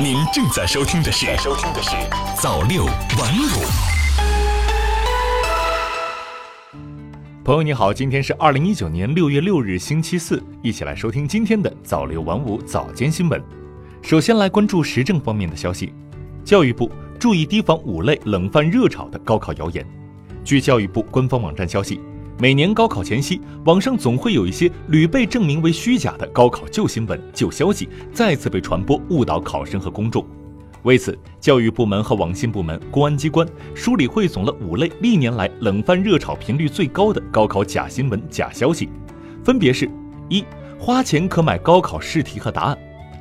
[0.00, 1.90] 您正在收听的是《收听的是
[2.40, 3.46] 早六晚五》。
[7.44, 13.40] 朋友你好，今天是二零一九年六月六日星期四，一起来收听今天的早六晚五早间新闻。
[14.00, 15.92] 首先来关注时政方面的消息，
[16.44, 19.86] 教育部注意提防五类冷饭热炒的高考谣言。
[20.42, 22.00] 据教育部官方网站消息。
[22.38, 30.26] 每年高考前夕，网上总会有一些屡被证明为虚假的高考旧新闻、旧消息再次被传播，误导考生和公众。
[30.82, 38.88] 为此，教育部门和网信部门、公安机关梳理汇总了五类历年来冷饭热炒频率最高的高考假新闻、假消息，
[39.44, 39.88] 分别是：
[40.28, 40.44] 一、
[40.80, 42.76] 花钱可买高考试题和答案；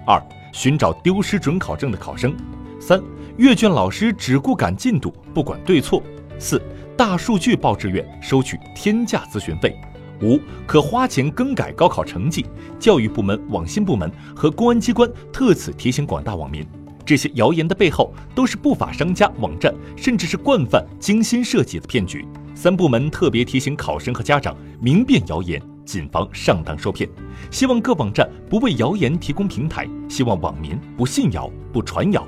[0.07, 0.19] 二、
[0.51, 2.31] 寻找丢失准考证的考生；
[2.79, 2.99] 三、
[3.37, 6.01] 阅卷老师只顾赶进度，不管对错；
[6.41, 6.61] 四。
[6.97, 9.75] 大数据报志愿收取天价咨询费，
[10.21, 12.45] 五可花钱更改高考成绩。
[12.77, 16.63] 教育部门、网信部门和公安机关特此提醒广大网民，
[17.03, 22.23] 这些谣言的背后都是不法商家、网站甚至是惯犯精心设计的骗局。
[22.53, 27.09] 三部门特别提醒考生和家长明辨谣言，谨防上当受骗。
[27.49, 32.27] 希望各网站不为谣言提供平台，希望网民不信谣、不传谣。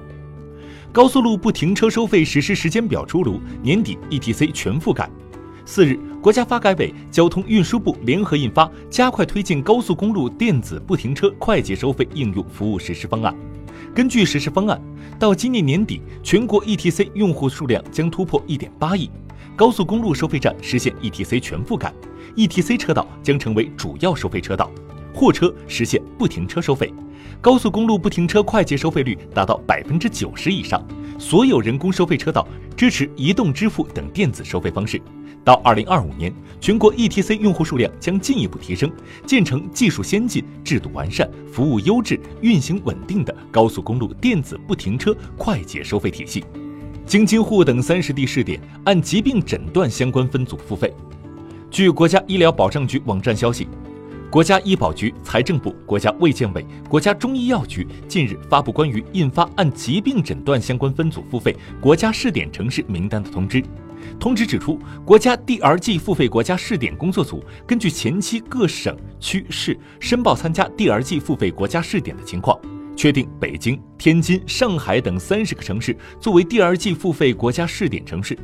[0.93, 5.09] 高速路不停车收费实施时间表出炉，年底 ETC 全覆盖。
[5.65, 13.33] 四日，国家发改委、交通运输部联合印发《加快推进高速公路电子不停车快捷收费应用服务实施方案》。
[13.95, 14.79] 根据实施方案，
[15.17, 19.09] 到今年年底，全国 ETC 用户数量将突破1.8亿，
[19.55, 21.91] 高速公路收费站实现 ETC 全覆盖
[22.35, 24.69] ，ETC 车道将成为主要收费车道，
[25.13, 26.93] 货车实现不停车收费。
[27.39, 30.85] 高速公路不停车快捷收费率达到百分之九十以上，
[31.19, 35.01] 所有人工收费车道支持移动支付等电子收费方式。
[35.43, 38.89] 到二零二五年，全国 ETC 用户数量将进一步提升，
[39.25, 46.45] 建成技术先进、制度完善、服务优质、运行稳定的高速公路电子不停车快捷收费体系。
[47.05, 50.93] 京津沪等三十地试点按疾病诊断相关分组付费。
[51.69, 53.67] 据国家医疗保障局网站消息。
[54.33, 63.63] 国家医保局、财政部、国家卫健委、国家中医药局近日发布关于印发按疾病诊断相关分组付费国家试点城市名单的通知。
[64.19, 72.59] 通知指出，国家 DRG 付费国家试点工作组根据前期各省区市申报参加 DRG 付费国家试点的情况，
[72.95, 78.35] 确定北京、天津、上海等三十个城市作为 DRG 付费国家试点城市。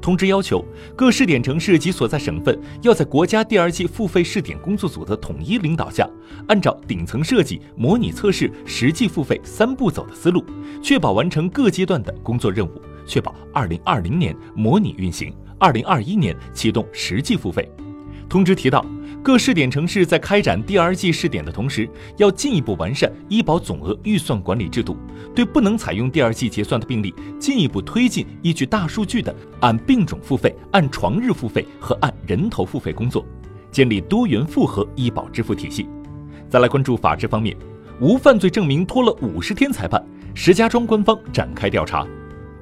[0.00, 0.64] 通知要求，
[0.96, 6.08] 各试点城市及所在省份要在国家第二期付费试点工作组的统一领导下，
[6.46, 10.44] 按照顶层设计、模拟测试、实际付费三步走的思路，
[10.82, 17.70] 确保完成各阶段的工作任务，确保二零二零年模拟运行，二零二一年启动实际付费。
[18.28, 18.84] 通知提到。
[19.20, 24.96] 各试点城市在开展第二季试点的同时，要进一步完善医保总额预算管理制度，
[25.34, 33.26] 对不能采用第二季结算的病例，进一步推进依据大数据的按病种付费、按床日付费和按人头付费工作，
[33.72, 35.86] 建立多元复合医保支付体系。
[36.48, 37.54] 再来关注法治方面，
[38.00, 40.02] 无犯罪证明拖了五十天才办，
[40.32, 42.06] 石家庄官方展开调查。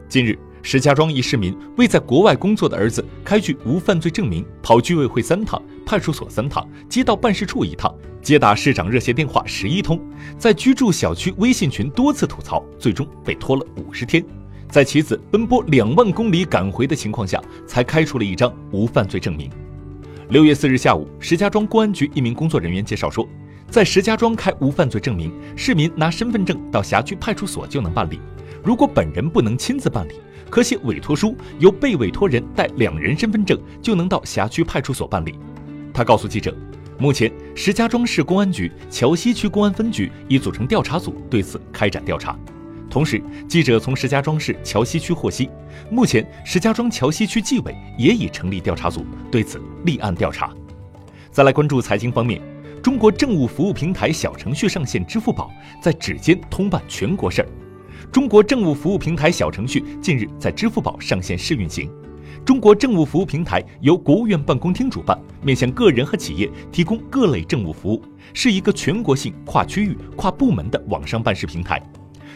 [0.09, 0.37] 近日。
[0.67, 9.97] 石家庄一市民为在国外工作的儿子开具无犯罪证明，跑居委会三趟、派出所三趟、街道办事处一趟，接打市长热线电话十一通，
[10.37, 14.25] 在居住小区微信群多次吐槽，最终被拖了五十天，
[14.69, 19.49] 在妻子奔波两万公里赶回的情况下，才开出了一张无犯罪证明。
[20.31, 23.25] 六月四日下午，石家庄公安局一名工作人员介绍说，
[23.71, 28.19] 在石家庄开无犯罪证明，市民拿身份证到辖区派出所就能办理，
[28.65, 30.15] 如果本人不能亲自办理。
[30.51, 35.39] 可写委托书，由被委托人带两人身份证就能到辖区派出所办理。
[35.93, 36.55] 他告诉记者，
[36.99, 42.39] 目前石家庄市公安局桥西区公安分局已组成调查组对此开展调查。
[42.89, 45.51] 同时，记者从石家庄市桥西区获悉，
[45.91, 50.51] 目前石家庄桥西区纪委也已成立调查组对此立案调查。
[51.31, 52.41] 再来关注财经方面，
[52.83, 55.51] 中国政务服务平台小程序上线，支付宝
[55.83, 57.49] 在指尖通办全国事儿。
[58.13, 61.91] 中国政务服务平台小程序近日在支付宝上线试运行。
[62.45, 71.83] 中国政务服务平台由国务院办公厅主办，面向个人和企业提供各类政务服务，是一个全国性、跨区域、跨部门的网上办事平台。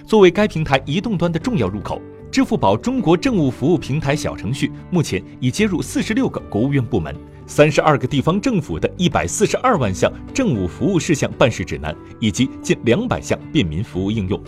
[0.05, 2.01] 作为该平台移动端的重要入口，
[2.31, 7.15] 支付宝中国政务服务平台小程序目前已接入四十六个国务院部门、
[7.47, 14.41] 三十二个地方政府的一百四十二万项政务服务事项办事指南，以及近两百项便民服务应用。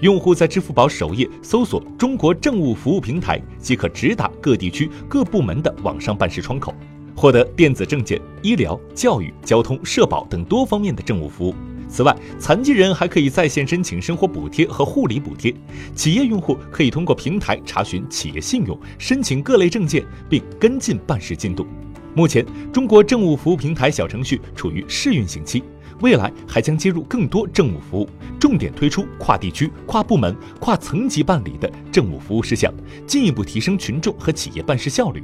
[0.00, 6.74] 用户在支付宝首页搜索“中国政务服务平台”，即可直达各地区各部门的网上办事窗口，
[7.14, 11.54] 获得电子证件、医疗、教育、交通、社保等多方面的政务服务。
[11.88, 15.54] 此外，残疾人还可以在线申请生活补贴和护理补贴，
[15.94, 21.66] 企业用户可以通过平台查询企业信用、申请各类证件，并跟进办事进度。
[22.14, 25.62] 目前，中国政务服务平台小程序处于试运行期，
[26.00, 28.08] 未来还将接入更多政务服务，
[28.38, 32.72] 重点推出跨地区、跨部门、跨层级办理的政务服务事项，
[33.06, 35.22] 进一步提升群众和企业办事效率。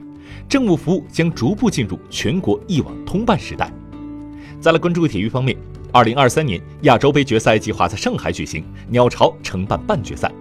[0.49, 3.71] 政务服务将逐步进入全国一网通办时代。
[4.61, 5.57] 再来关注体育方面。
[5.95, 10.33] 二零二三年亚洲杯决赛计划在上海举行，鸟巢承办半决赛。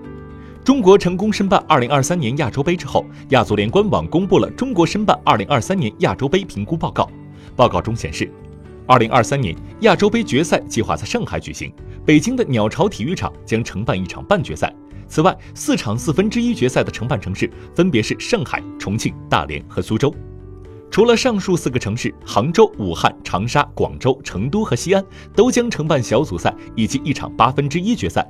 [0.64, 7.10] 中国成功申办二零二三年亚洲杯之后，亚足联官网公布了中国申办二零二三年亚洲杯评估报告。
[7.54, 8.32] 报告中显示，
[8.92, 11.74] 二零二三年亚洲杯决赛计划在上海举行，
[12.06, 14.76] 北京的鸟巢体育场将承办一场半决赛。
[15.08, 20.14] 此外，四场四分之一决赛的承办城市分别是上海、重庆、大连和苏州。
[20.90, 25.02] 除了上述四个城市，杭州、武汉、长沙、广州、成都和西安
[25.34, 28.30] 都将承办小组赛以及一场八分之一决赛，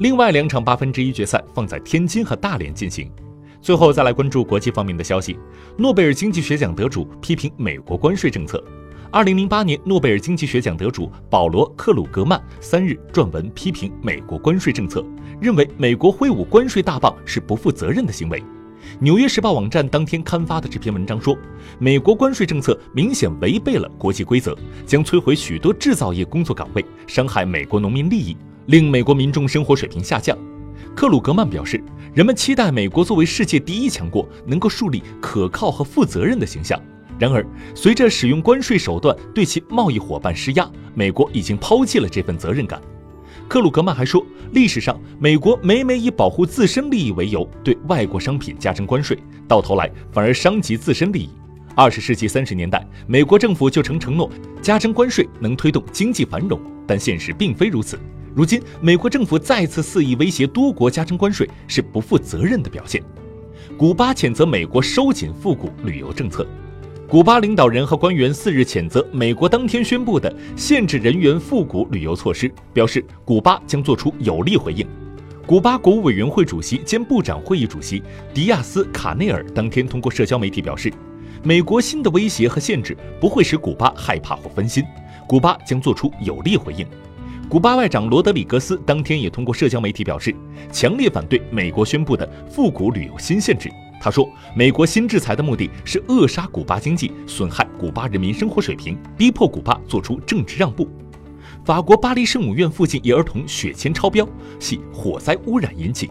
[0.00, 3.10] 另外两场八分之一决赛放在天津和大连进行。
[3.62, 5.38] 最后再来关注国际方面的消息，
[5.78, 8.62] 诺贝尔经济学奖得主批评美国关税政策。
[9.10, 15.04] 二零零八年诺贝尔经济学奖得主保罗·克鲁格曼三日撰文批评美国关税政策，
[15.40, 18.40] 认为美国挥舞关税大棒是不负责任的行为。
[19.00, 21.36] 《纽约时报》网站当天刊发的这篇文章说，
[21.78, 28.36] 美国关税政策明显违背了国际规则，将摧毁许多制造业工作岗位，伤害美国农民利益，
[28.66, 30.36] 令美国民众生活水平下降。
[30.94, 31.82] 克鲁格曼表示，
[32.12, 36.80] 人们期待美国作为世界第一强国，能够树立可靠和负责任的形象。
[37.18, 42.80] 然而，随着使用关税手段对其贸易伙伴施压，美国已经抛弃了这份责任感。
[43.48, 49.16] 克鲁格曼还说，历史上美国每每以保护自身利益为由对外国商品加征关税，
[49.46, 51.30] 到头来反而伤及自身利益。
[51.74, 54.30] 二十世纪三十年代，美国政府就曾承诺
[54.60, 57.98] 加征关税能推动经济繁荣，但现实并非如此。
[58.34, 63.02] 如今，美国政府再次肆意威胁多国加征关税，是不负责任的表现。
[63.78, 66.46] 古巴谴责美国收紧复古旅游政策。
[67.08, 74.84] 古巴领导人和官员四日谴责美国当天宣布的限制人员复古旅游措施，表示古巴将做出有力回应。
[75.46, 78.02] 古巴国务委员会主席兼部长会议主席
[78.34, 80.92] 迪亚斯卡内尔当天通过社交媒体表示，
[81.44, 84.82] 美国新的威胁和限制不会使古巴害怕或分心，
[85.28, 86.84] 古巴将做出有力回应。
[87.48, 90.34] 古巴外长罗德里格斯当天也通过社交媒体表示，
[90.72, 93.70] 强烈反对美国宣布的复古旅游新限制。
[94.00, 100.88] 他说：“美国新制裁的目的是扼杀古巴经济，损害古巴人民生活水平，逼迫古巴做出政治让步。”
[101.64, 104.28] 法国巴黎圣母院附近一儿童血铅超标，
[104.60, 106.10] 系火灾污染引起。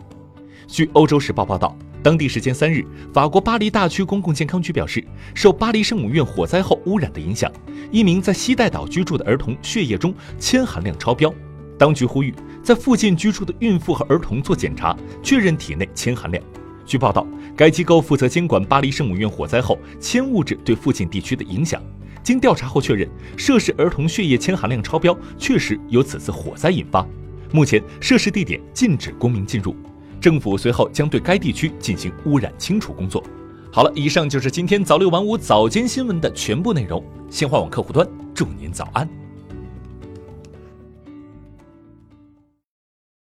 [0.67, 2.83] 据《欧洲时报》报道，当地时间三日，
[3.13, 5.01] 法国巴黎大区公共健康局表示，
[5.33, 7.49] 受巴黎圣母院火灾后污染的影响，
[7.91, 11.33] 一名在西带岛居住的儿童血液中铅含量超标。
[11.77, 12.33] 当局呼吁
[12.63, 16.43] 在附近居住的孕妇和儿童做检查，确认体内铅含量。
[16.85, 21.81] 据报道，该机构负责监管巴黎圣母院火灾后铅物质对附近地区的影响。
[22.23, 27.05] 经调查后确认，涉事儿童血液铅含量超标，确实由此次火灾引发。
[27.51, 29.75] 目前，涉事地点禁止公民进入。
[30.19, 33.23] 政府随后将对该地区进行污染清除工作。
[33.71, 37.03] 好了，以上就是今天早六晚五早间新闻的全部内容。
[37.29, 39.24] 新华网客户端，祝您早安。